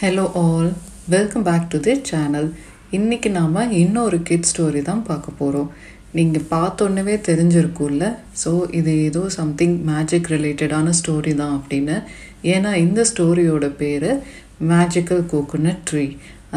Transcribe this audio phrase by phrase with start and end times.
[0.00, 0.70] Hello all
[1.12, 2.48] welcome back to the channel
[2.96, 5.68] இன்றைக்கி நாம் இன்னொரு கிட் ஸ்டோரி தான் பார்க்க போகிறோம்
[6.16, 8.04] நீங்கள் பார்த்தோன்னே தெரிஞ்சிருக்கும்ல
[8.40, 11.96] ஸோ இது ஏதோ சம்திங் மேஜிக் ரிலேட்டடான ஸ்டோரி தான் அப்படின்னு.
[12.54, 14.08] ஏன்னா இந்த ஸ்டோரியோட பேர்
[14.72, 16.04] மேஜிக்கல் கோகோனட் ட்ரீ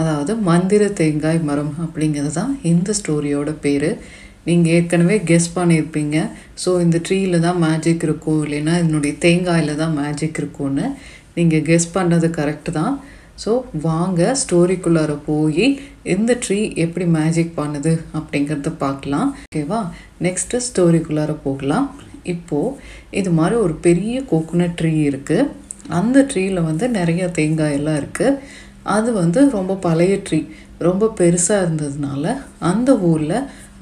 [0.02, 3.90] அதாவது மந்திர தேங்காய் மரம் அப்படிங்கிறது தான் இந்த ஸ்டோரியோட பேர்.
[4.50, 6.18] நீங்கள் ஏற்கனவே கெஸ் பண்ணியிருப்பீங்க.
[6.64, 8.42] ஸோ இந்த ட்ரீயில் தான் மேஜிக் இருக்கும்.
[8.48, 10.88] இல்லைன்னா இதனுடைய தேங்காயில் தான் மேஜிக் இருக்கும்னு.
[11.38, 12.94] நீங்கள் கெஸ் பண்ணது கரெக்டு தான்.
[13.42, 13.52] ஸோ
[13.88, 15.66] வாங்க ஸ்டோரிக்குள்ளார போய்
[16.16, 19.29] இந்த ட்ரீ எப்படி மேஜிக் பண்ணுது அப்படிங்கிறத பார்க்கலாம்.
[19.50, 19.82] ஓகேவா
[20.25, 21.88] நெக்ஸ்ட்டு ஸ்டோரிக்குள்ளார போகலாம்.
[22.34, 22.75] இப்போது
[23.20, 25.50] இது மாதிரி ஒரு பெரிய கோகோனட் ட்ரீ இருக்குது
[26.00, 28.39] அந்த ட்ரீயில் வந்து நிறைய தேங்காய் எல்லாம் இருக்குது
[28.96, 30.40] அது வந்து ரொம்ப பழைய ட்ரீ
[30.87, 32.26] ரொம்ப பெருசாக இருந்ததுனால
[32.72, 33.38] அந்த ஊரில்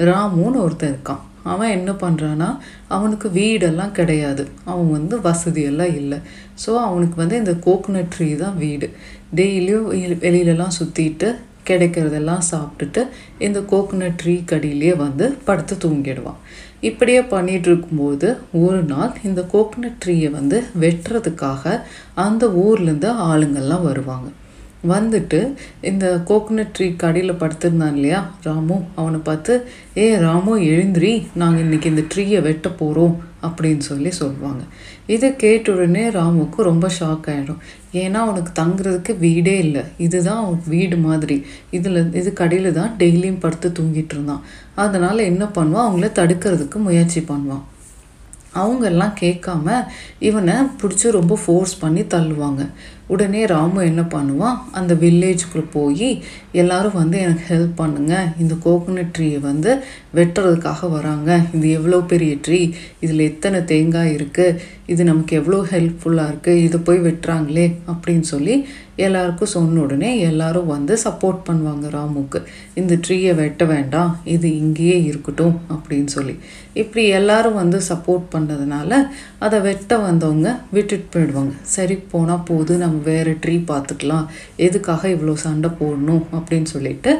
[0.10, 1.24] ராமுன்னு ஒருத்தர் இருக்கான்.
[1.54, 2.50] அவன் என்ன பண்ணுறான்னா
[2.96, 4.44] அவனுக்கு வீடெல்லாம் கிடையாது.
[4.72, 6.20] அவன் வந்து வசதியெல்லாம் இல்லை.
[6.64, 8.90] ஸோ அவனுக்கு வந்து இந்த கோகோனட் ட்ரீ தான் வீடு.
[9.40, 9.88] டெய்லியும்
[10.26, 11.30] வெளியிலலாம் சுற்றிட்டு
[11.70, 13.02] கிடைக்கிறதெல்லாம் சாப்பிட்டுட்டு
[13.46, 16.40] இந்த கோகோனட் ட்ரீ கடியிலே வந்து படுத்து தூங்கிடுவான்.
[16.90, 18.28] இப்படியே பண்ணிகிட்டு இருக்கும்போது
[18.64, 21.64] ஒரு நாள் இந்த கோகோனட் ட்ரீயை வந்து வெட்டுறதுக்காக
[22.26, 24.28] அந்த ஊர்லேருந்து ஆளுங்கள்லாம் வருவாங்க.
[24.84, 28.32] வந்துட்டு இந்த கோகோனட் ட்ரீ கடையில் படுத்திருந்தான் இல்லையா?
[28.44, 31.28] ராமு அவனை பார்த்து ஏ ராமு எழுந்திரி.
[31.36, 34.64] நாங்கள் இன்றைக்கி இந்த ட்ரீயை வெட்ட போகிறோம் அப்படின்னு சொல்லி சொல்லுவாங்க.
[35.08, 37.58] இதை கேட்ட உடனே ராமுக்கு ரொம்ப ஷாக் ஆகிடும்
[37.94, 39.82] ஏன்னா அவனுக்கு தங்குறதுக்கு வீடே இல்லை.
[39.98, 41.46] இதுதான் அவனுக்கு வீடு மாதிரி.
[41.72, 44.42] இதில் இது கடையில் தான் டெய்லியும் படுத்து தூங்கிட்டு இருந்தான்.
[44.76, 45.88] அதனால் என்ன பண்ணுவான்?
[45.88, 47.64] அவங்கள தடுக்கிறதுக்கு முயற்சி பண்ணுவான்.
[48.56, 49.86] அவங்கெல்லாம் கேட்காம
[50.20, 52.70] இவனை பிடிச்சி ரொம்ப ஃபோர்ஸ் பண்ணி தள்ளுவாங்க.
[53.14, 56.10] உடனே ராமு என்ன பண்ணுவான் அந்த வில்லேஜுக்குள்ளே போய்
[56.62, 59.72] எல்லாரும் வந்து எனக்கு ஹெல்ப் பண்ணுங்கள் இந்த கோகோனட் ட்ரீயை வந்து
[60.18, 61.30] வெட்டுறதுக்காக வராங்க.
[61.56, 62.60] இது எவ்வளோ பெரிய ட்ரீ
[63.06, 64.58] இதில் எத்தனை தேங்காய் இருக்குது
[64.94, 68.56] இது நமக்கு எவ்வளோ ஹெல்ப்ஃபுல்லாக இருக்குது இதை போய் வெட்டுறாங்களே அப்படின்னு சொல்லி
[69.06, 72.40] எல்லாருக்கும் சொன்ன உடனே எல்லாரும் வந்து சப்போர்ட் பண்ணுவாங்க ராமுக்கு.
[72.80, 74.12] இந்த ட்ரீயை வெட்ட வேண்டாம்.
[74.36, 76.36] இது இங்கேயே இருக்கட்டும் அப்படின்னு சொல்லி.
[76.82, 78.92] இப்படி எல்லாரும் வந்து சப்போர்ட் பண்ணதுனால
[79.46, 81.54] அதை வெட்ட வந்தவங்க விட்டுட்டு போயிடுவாங்க.
[81.76, 84.26] சரி போனால் போது நம்ம வேறு ட்ரீ பார்த்துக்கலாம்.
[84.68, 87.14] எதுக்காக இவ்வளோ சண்டை போடணும் அப்படின்னு சொல்லிட்டு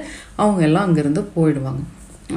[0.44, 1.84] அவங்க எல்லாம் அங்கேருந்து போயிடுவாங்க.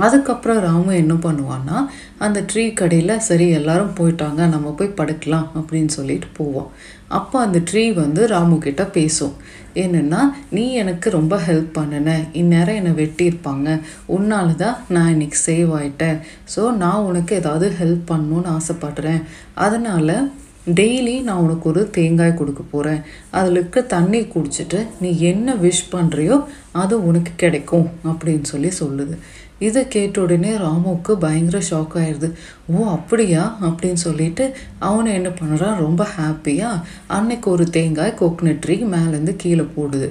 [0.05, 1.77] அதுக்கப்புறம் ராமு என்ன பண்ணுவான்னா
[2.25, 6.69] அந்த ட்ரீ கடையில் சரி எல்லாரும் போயிட்டாங்க நம்ம போய் படுக்கலாம் அப்படின்னு சொல்லிட்டு போவோம்
[7.19, 9.35] அப்போ அந்த ட்ரீ வந்து ராமு கிட்ட பேசும்.
[9.83, 10.21] என்னென்னா
[10.57, 12.15] நீ எனக்கு ரொம்ப ஹெல்ப் பண்ணின.
[12.41, 13.69] இந்நேரம் என்னை வெட்டியிருப்பாங்க
[14.17, 16.19] உன்னால தான் நான் இன்னைக்கு சேவ் ஆயிட்டேன்.
[16.55, 19.21] ஸோ நான் உனக்கு ஏதாவது ஹெல்ப் பண்ணணும்னு ஆசைப்படுறேன்.
[19.67, 20.15] அதனால்
[20.79, 23.01] டெய்லி நான் உனக்கு ஒரு தேங்காய் கொடுக்க போகிறேன்
[23.31, 29.15] அதில் இருக்க தண்ணி குடிச்சிட்டு நீ என்ன விஷ் பண்ணுறியோ அது உனக்கு கிடைக்கும் அப்படின்னு சொல்லி சொல்லுது.
[29.59, 32.29] இதை கேட்ட உடனே ராமுக்கு பயங்கர ஷாக் ஆயிடுது
[32.67, 33.59] ஓ அப்படியா?
[33.63, 34.45] அப்படின்னு சொல்லிட்டு
[34.79, 40.11] அவனை என்ன பண்ணுறான் ரொம்ப ஹாப்பியாக அன்னைக்கு ஒரு தேங்காய் கோக்னட் ட்ரீ மேலேருந்து கீழே போடுது.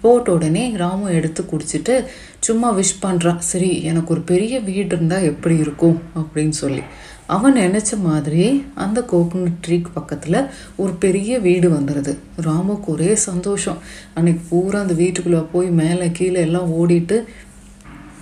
[0.00, 2.04] போட்ட உடனே ராமு எடுத்து குடிச்சிட்டு
[2.40, 5.98] சும்மா விஷ் பண்ணுறான் சரி எனக்கு ஒரு பெரிய வீடு இருந்தால் எப்படி இருக்கும்?
[6.16, 6.82] அப்படின்னு சொல்லி.
[7.26, 10.38] அவன் நினச்ச மாதிரியே அந்த கோகனட் ட்ரீக்கு பக்கத்தில்
[10.76, 13.78] ஒரு பெரிய வீடு வந்துடுது ராமுக்கு ஒரே சந்தோஷம்.
[14.14, 17.24] அன்னைக்கு பூரா அந்த வீட்டுக்குள்ளே போய் மேலே கீழே எல்லாம் ஓடிட்டு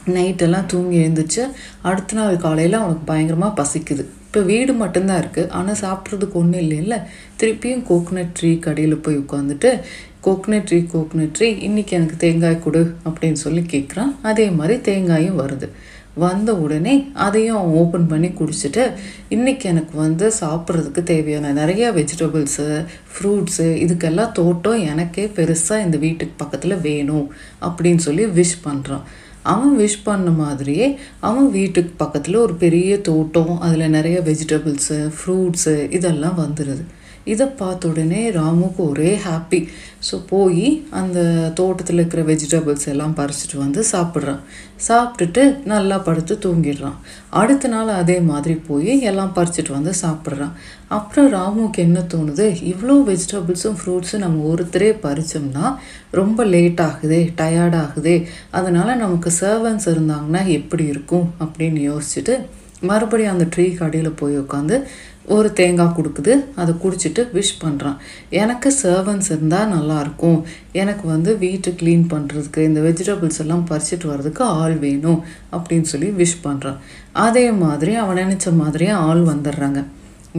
[0.06, 1.42] நைட்டெல்லாம் தூங்கி எழுந்துச்சு
[1.82, 4.04] அடுத்த நாள் காலையில் அவனுக்கு பயங்கரமாக பசிக்குது.
[4.26, 6.97] இப்போ வீடு மட்டும்தான் இருக்குது ஆனால் சாப்பிட்றதுக்கு ஒன்றும் இல்லைல்ல.
[7.42, 9.70] திருப்பியும் கோகனட் ட்ரீ கடையில் போய் உட்காந்துட்டு
[10.26, 15.69] கோகோனட் ட்ரீ கோக்னட் ட்ரீ இன்றைக்கி எனக்கு தேங்காய் கொடு அப்படின்னு சொல்லி கேட்குறான் அதே மாதிரி தேங்காயும் வருது.
[16.14, 18.92] வந்த உடனே அதையும் அவன் ஓப்பன் பண்ணி குடிச்சிட்டு
[19.31, 26.81] இன்றைக்கி எனக்கு வந்து சாப்பிட்றதுக்கு தேவையான நிறைய வெஜிடபிள்ஸு ஃப்ரூட்ஸு இதுக்கெல்லாம் தோட்டம் எனக்கே பெருசாக இந்த வீட்டுக்கு பக்கத்தில்
[26.81, 29.03] வேணும் அப்படின்னு சொல்லி விஷ் பண்ணுறான்
[29.42, 36.38] அவன் விஷ் பண்ண மாதிரியே அவன் வீட்டுக்கு பக்கத்தில் ஒரு பெரிய தோட்டம் அதில் நிறைய வெஜிடபிள்ஸு ஃப்ரூட்ஸு இதெல்லாம்
[36.38, 36.84] வந்துடுது
[37.32, 39.60] இதை பார்த்த உடனே ராமுக்கு ஒரே ஹாப்பி
[40.09, 40.66] ஸோ போய்
[41.00, 41.19] அந்த
[41.54, 44.41] தோட்டத்தில் இருக்கிற வெஜிடபிள்ஸ் எல்லாம் பறிச்சிட்டு வந்து சாப்பிட்றான்.
[44.88, 45.42] சாப்பிட்டுட்டு
[45.72, 46.98] நல்லா படுத்து தூங்கிடுறான்.
[47.41, 50.54] அடுத்த நாள் அதே மாதிரி போய் எல்லாம் பறிச்சிட்டு வந்து சாப்பிட்றான்.
[50.97, 52.47] அப்புறம் ராமுக்கு என்ன தோணுது?
[52.72, 55.66] இவ்வளோ வெஜிடபிள்ஸும் ஃப்ரூட்ஸும் நம்ம ஒருத்தரே பறித்தோம்னா
[56.10, 58.16] ரொம்ப லேட் ஆகுதே டயர்ட் ஆகுதே.
[58.51, 62.36] அதனால் நமக்கு சர்வன்ஸ் இருந்தாங்கன்னா எப்படி இருக்கும் அப்படின்னு யோசிச்சுட்டு
[62.89, 64.77] மறுபடியும் அந்த ட்ரீ கடையில் போய் உட்காந்து
[65.34, 67.97] ஒரு தேங்காய் கொடுக்குது அதை குடிச்சிட்டு விஷ் பண்ணுறான்
[68.43, 70.39] எனக்கு சர்வன்ஸ் இருந்தால் நல்லாயிருக்கும்.
[70.73, 75.21] எனக்கு வந்து வீட்டு க்ளீன் பண்ணுறதுக்கு இந்த வெஜிடபிள்ஸ் எல்லாம் பறிச்சிட்டு வர்றதுக்கு ஆள் வேணும்
[75.53, 76.81] அப்படின்னு சொல்லி விஷ் பண்ணுறான்
[77.13, 79.83] அதே மாதிரி அவன் நினச்ச மாதிரியே ஆள் வந்துடுறாங்க.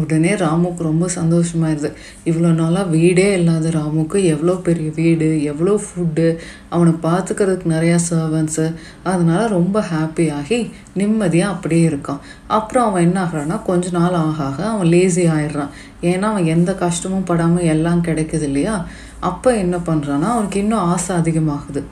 [0.01, 1.89] உடனே ராமுக்கு ரொம்ப சந்தோஷமாயிருது.
[2.25, 6.27] இவ்வளோ நாளாக வீடே இல்லாத ராமுக்கு எவ்வளோ பெரிய வீடு எவ்வளோ ஃபுட்டு
[6.69, 8.65] அவனை பார்த்துக்கிறதுக்கு நிறையா சர்வன்ஸு
[9.03, 10.59] அதனால ரொம்ப ஹாப்பியாகி
[10.94, 12.23] நிம்மதியாக அப்படியே இருக்கான்.
[12.47, 15.73] அப்புறம் அவன் என்ன ஆகிறான்னா கொஞ்ச நாள் ஆக ஆக அவன் லேசி ஆயிடுறான்.
[16.01, 18.75] ஏன்னா அவன் எந்த கஷ்டமும் படாமல் எல்லாம் கிடைக்குது இல்லையா?
[19.19, 21.83] அப்போ என்ன பண்ணுறான்னா அவனுக்கு இன்னும் ஆசை அதிகமாகுது.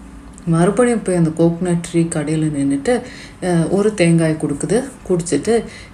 [0.54, 2.94] மறுபடியும் போய் அந்த கோகனட் ட்ரீ கடையில் நின்றுட்டு
[3.78, 4.78] ஒரு தேங்காய் கொடுக்குது.
[5.08, 5.54] குடிச்சிட்டு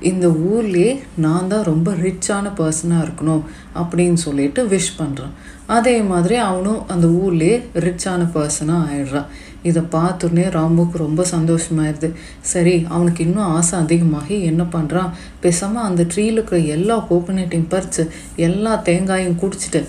[0.09, 0.91] இந்த ஊர்லேயே
[1.25, 3.43] நான் தான் ரொம்ப ரிச்சான பர்சனாக இருக்கணும்
[3.81, 5.35] அப்படின்னு சொல்லிட்டு விஷ் பண்ணுறான்
[5.77, 7.55] அதே மாதிரி அவனும் அந்த ஊர்லேயே
[7.85, 9.29] ரிச்சான பர்சனாக ஆயிடுறான்.
[9.69, 12.09] இதை பார்த்துடனே ராம்புக்கு ரொம்ப சந்தோஷமாயிருது.
[12.51, 15.11] சரி அவனுக்கு இன்னும் ஆசை அதிகமாகி என்ன பண்ணுறான்
[15.43, 18.05] பேசாமல் அந்த ட்ரீயில் இருக்கிற எல்லா கோகனட்டையும் பறித்து
[18.47, 19.81] எல்லா தேங்காயும் குடிச்சிட்டு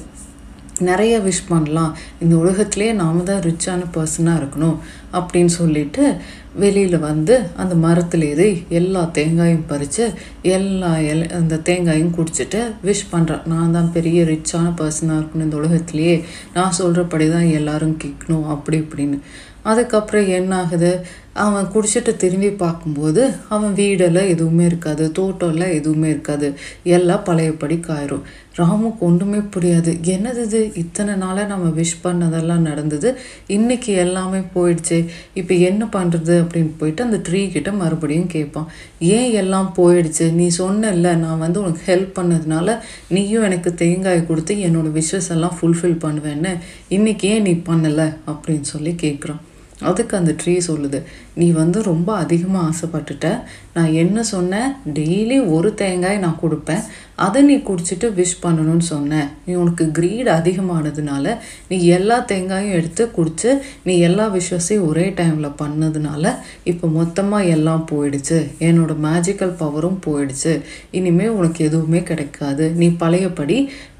[0.83, 1.93] நிறைய விஷ் பண்ணலாம்.
[2.21, 4.79] இந்த உலகத்திலே நாம தான் ரிச்சான பர்சனாக இருக்கணும்
[5.13, 6.05] அப்படின்னு சொல்லிட்டு
[6.55, 10.13] வெளியில் வந்து அந்த மரத்தில் ஏறி எல்லா தேங்காயும் பறித்து
[10.43, 16.25] எல்லா எல் அந்த தேங்காயும் குடிச்சிட்டு விஷ் பண்ணுறான் நான் தான் பெரிய ரிச்சான பர்சனாக இருக்கணும் இந்த உலகத்துலேயே.
[16.55, 19.19] நான் சொல்கிறபடி தான் எல்லாரும் கேட்கணும் அப்படி இப்படின்னு.
[19.63, 26.55] அதுக்கப்புறம் என்ன ஆகுது அவன் குடிச்சிட்டு திரும்பி பார்க்கும்போது அவன் வீடெல்லாம் எதுவுமே இருக்காது தோட்டம்லாம் எதுவுமே இருக்காது.
[26.83, 28.23] எல்லாம் பழையபடி காயிரும்.
[28.57, 30.01] ராமுக்கு ஒன்றுமே புரியாது.
[30.05, 30.73] என்னது இது?
[30.75, 33.19] இத்தனை நாளாக நம்ம விஷ் பண்ணதெல்லாம் நடந்தது.
[33.49, 35.09] இன்றைக்கி எல்லாமே போயிடுச்சு.
[35.35, 38.67] இப்போ என்ன பண்ணுறது அப்படின்னு போயிட்டு அந்த ட்ரீ கிட்ட மறுபடியும் கேட்பான்.
[38.99, 40.33] ஏன் எல்லாம் போயிடுச்சு?
[40.33, 42.79] நீ சொன்னல நான் வந்து உனக்கு ஹெல்ப் பண்ணதுனால
[43.09, 46.59] நீயும் எனக்கு தேங்காய் கொடுத்து என்னோட விஷஸ் எல்லாம் ஃபுல்ஃபில் பண்ணுவேன்னு.
[46.89, 48.17] இன்னைக்கு ஏன் நீ பண்ணலை?
[48.27, 49.41] அப்படின்னு சொல்லி கேட்குறான்.
[49.81, 51.03] அதுக்கு அந்த ட்ரீ சொல்லுது
[51.35, 53.41] நீ வந்து ரொம்ப அதிகமாக ஆசைப்பட்டுட்ட.
[53.75, 54.73] நான் என்ன சொன்னேன்?
[54.95, 56.83] டெய்லி ஒரு தேங்காய் நான் கொடுப்பேன்.
[57.17, 61.35] அதை நீ குடிச்சிட்டு விஷ் பண்ணணும்னு சொன்னேன் நீ உனக்கு க்ரீட் அதிகமானதுனால
[61.69, 63.51] நீ எல்லா தேங்காயும் எடுத்து குடிச்சு
[63.85, 66.25] நீ எல்லா விஷயத்தையும் ஒரே டைமில் பண்ணதுனால
[66.65, 68.39] இப்போ மொத்தமாக எல்லாம் போயிடுச்சு.
[68.69, 70.53] என்னோட மேஜிக்கல் பவரும் போயிடுச்சு.
[70.91, 72.67] இனிமேல் உனக்கு எதுவுமே கிடைக்காது.
[72.81, 73.59] நீ பழையபடி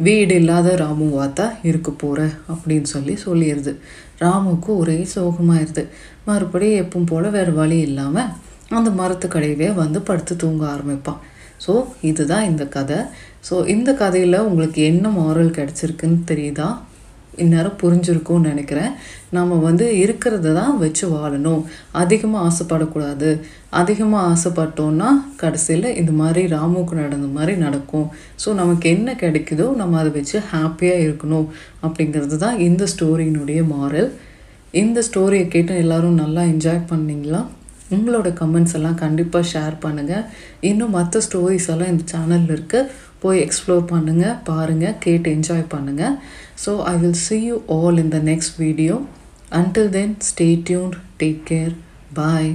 [0.09, 2.21] வீடு இல்லாத ராமுவா தான் இருக்க போகிற
[2.55, 3.75] அப்படின்னு சொல்லி சொல்லிடுது
[4.23, 5.85] ராமுக்கு ஒரே சோகமாயிருது.
[6.25, 8.33] மறுபடியும் எப்பவும் போல் வேறு வழி இல்லாமல்
[8.79, 11.21] அந்த மரத்துக்கடையவே வந்து படுத்து தூங்க ஆரம்பிப்பான்.
[11.65, 11.75] ஸோ
[12.11, 13.01] இதுதான் இந்த கதை.
[13.49, 16.71] ஸோ இந்த கதையில் உங்களுக்கு என்ன மாரல் கிடச்சிருக்குன்னு தெரியுதா?
[17.43, 18.91] இந்நேரம் புரிஞ்சிருக்கும்னு நினைக்கிறேன்.
[19.37, 21.63] நம்ம வந்து இருக்கிறத தான் வச்சு வாழணும்.
[22.01, 23.31] அதிகமாக ஆசைப்படக்கூடாது.
[23.81, 25.09] அதிகமாக ஆசைப்பட்டோன்னா
[25.43, 28.09] கடைசியில் இந்த மாதிரி ராமுக்கு நடந்த மாதிரி நடக்கும்.
[28.43, 31.49] ஸோ நமக்கு என்ன கிடைக்குதோ நம்ம அதை வச்சு ஹாப்பியாக இருக்கணும்
[31.87, 34.11] அப்படிங்கிறது தான் இந்த ஸ்டோரியினுடைய மாரல்
[34.83, 37.43] இந்த ஸ்டோரியை கேட்டு எல்லோரும் நல்லா என்ஜாய் பண்ணிங்களா?
[37.93, 40.25] உங்களோட கமெண்ட்ஸ் எல்லாம் கண்டிப்பாக ஷேர் பண்ணுங்கள்
[40.63, 42.91] இன்னும் மற்ற ஸ்டோரிஸ் எல்லாம் இந்த சேனலில் இருக்குது
[43.21, 46.17] போய் எக்ஸ்ப்ளோர் பண்ணுங்கள் பாருங்கள் கேட்டு என்ஜாய் பண்ணுங்கள்
[46.65, 48.97] so I will see you all in the next video
[49.53, 51.75] until then stay tune take care
[52.15, 52.53] bye